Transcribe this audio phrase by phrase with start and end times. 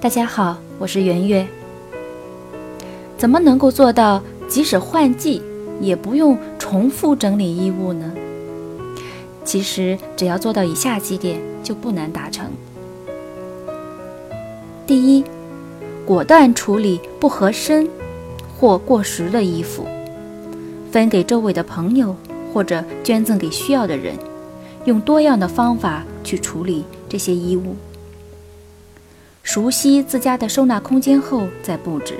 [0.00, 1.44] 大家好，我是圆月。
[3.16, 5.42] 怎么能够做到即使换季
[5.80, 8.12] 也不用重复整理衣物呢？
[9.44, 12.48] 其实只要做到以下几点就不难达成。
[14.86, 15.24] 第一，
[16.06, 17.88] 果断处理不合身
[18.56, 19.84] 或过时的衣服，
[20.92, 22.14] 分给周围的朋友
[22.54, 24.14] 或者捐赠给需要的人，
[24.84, 27.74] 用多样的方法去处理这些衣物。
[29.48, 32.18] 熟悉自家的收纳空间后再布置。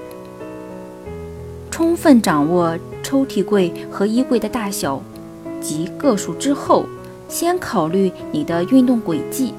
[1.71, 5.03] 充分掌握抽屉柜和衣柜的大小
[5.61, 6.87] 及个数之后，
[7.29, 9.53] 先考虑你的运动轨迹，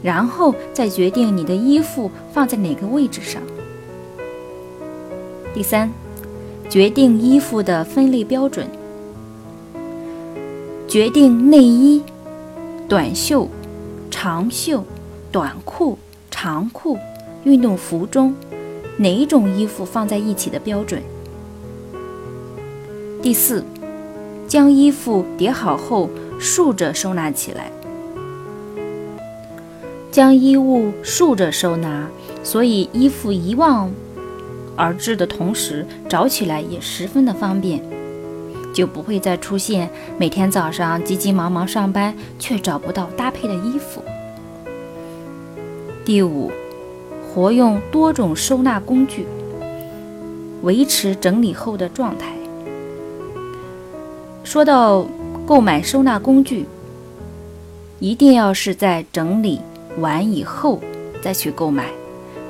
[0.00, 3.42] 然后再决定你的衣服放在哪个位置上。
[5.52, 5.90] 第三，
[6.70, 8.64] 决定衣服的分类标准，
[10.86, 12.00] 决定内衣、
[12.86, 13.48] 短袖、
[14.08, 14.84] 长袖、
[15.32, 15.98] 短裤。
[16.46, 16.96] 长裤、
[17.42, 18.32] 运动服中
[18.98, 21.02] 哪一种衣服放在一起的标准。
[23.20, 23.64] 第四，
[24.46, 27.72] 将衣服叠好后竖着收纳起来。
[30.12, 32.06] 将衣物竖着收纳，
[32.44, 33.90] 所以衣服一望
[34.76, 37.82] 而至的同时，找起来也十分的方便，
[38.72, 44.00] 就不会再出现每天早上急急忙忙上班却找不到搭配的衣服。
[46.06, 46.52] 第五，
[47.34, 49.26] 活用多种收纳工具，
[50.62, 52.32] 维持整理后的状态。
[54.44, 55.04] 说到
[55.44, 56.64] 购买收纳工具，
[57.98, 59.60] 一定要是在整理
[59.98, 60.80] 完以后
[61.20, 61.86] 再去购买，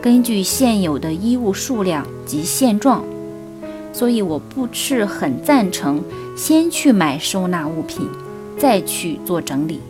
[0.03, 3.03] 根据现有的衣物数量及现状。
[3.91, 6.05] 所以我不是很赞成
[6.37, 8.07] 先去买收纳物品，
[8.59, 9.81] 再去做整理。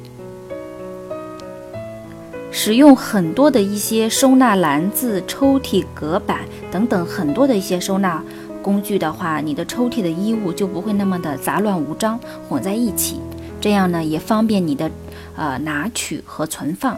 [2.58, 6.38] 使用很多的一些收纳篮子、抽屉、隔板
[6.70, 8.24] 等等很多的一些收纳
[8.62, 12.18] 工具的话，你的抽屉的衣物就不会那么的杂乱无章、
[12.48, 13.20] 混在一起。
[13.60, 14.90] 这样呢，也方便你的
[15.36, 16.96] 呃拿取和存放。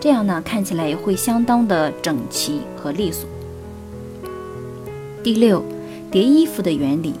[0.00, 3.28] 这样呢，看起来也会相当的整齐和利索。
[5.22, 5.62] 第六，
[6.10, 7.12] 叠衣服的原理，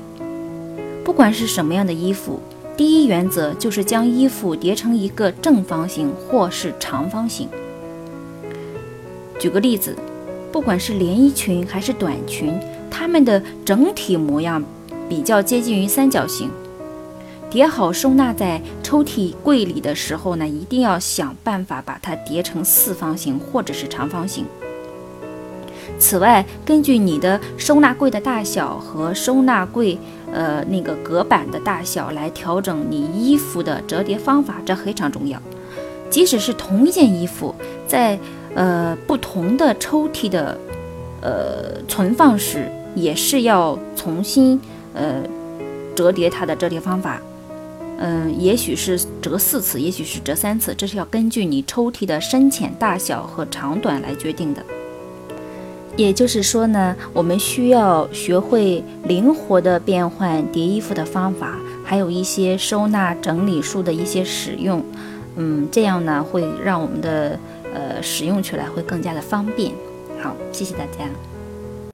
[1.04, 2.40] 不管是什么样的衣服。
[2.78, 7.48] 第一原则就是将衣服叠成一个正方形或是长方形。
[9.36, 9.96] 举个例子，
[10.52, 12.56] 不管是连衣裙还是短裙，
[12.88, 14.62] 它们的整体模样
[15.08, 16.48] 比较接近于三角形。
[17.50, 24.44] 叠好收纳在抽屉柜里的时候呢，一定要想办法把它叠成四方形或者是长方形。
[25.98, 29.98] 此外，根据你的收纳柜的大小和收纳柜
[30.32, 35.40] 呃那个隔板的大小来调整你衣服的折叠方法，这非常重要。
[36.10, 37.54] 即使是同一件衣服，
[37.86, 38.18] 在
[38.54, 40.58] 呃不同的抽屉的
[41.20, 44.60] 呃存放时，也是要重新
[44.94, 45.22] 呃
[45.94, 47.20] 折叠它的折叠方法。
[48.00, 54.64] 嗯，也许是折四次，也许是折三次，这是要根据你抽屉的深浅、大小和长短来决定的。
[55.98, 64.80] 也就是说呢，我们需要学会灵活的变换叠衣服的方法，还有一些收纳整理术的一些使用，
[65.34, 67.36] 嗯，这样呢会让我们的
[67.74, 69.72] 呃使用起来会更加的方便。
[70.22, 71.37] 好，谢谢大家。